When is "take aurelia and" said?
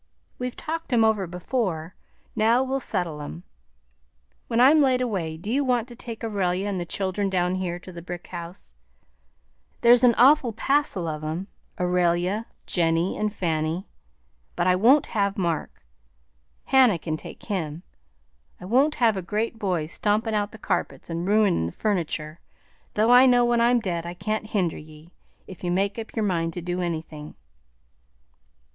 5.95-6.79